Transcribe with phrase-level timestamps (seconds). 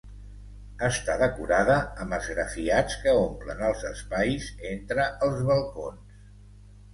[0.85, 6.19] Està decorada amb esgrafiats que omplen els espais entre els balcons.